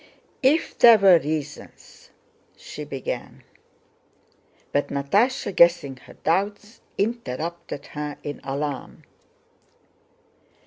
[0.41, 2.09] "If there were reasons..."
[2.57, 3.43] she began.
[4.71, 9.03] But Natásha, guessing her doubts, interrupted her in alarm.